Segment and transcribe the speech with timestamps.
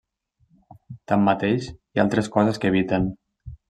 [1.13, 3.11] Tanmateix, hi ha altres coses que eviten.